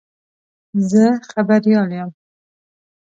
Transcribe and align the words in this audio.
زه 0.89 1.03
خبریال 1.31 1.89
یم. 1.99 2.11